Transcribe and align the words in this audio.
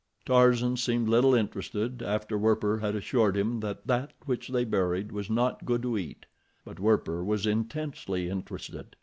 Tarzan 0.25 0.77
seemed 0.77 1.07
little 1.07 1.35
interested, 1.35 2.01
after 2.01 2.35
Werper 2.35 2.79
had 2.79 2.95
assured 2.95 3.37
him 3.37 3.59
that 3.59 3.85
that 3.85 4.13
which 4.25 4.47
they 4.47 4.65
buried 4.65 5.11
was 5.11 5.29
not 5.29 5.63
good 5.63 5.83
to 5.83 5.95
eat; 5.95 6.25
but 6.65 6.79
Werper 6.79 7.23
was 7.23 7.45
intensely 7.45 8.27
interested. 8.27 8.95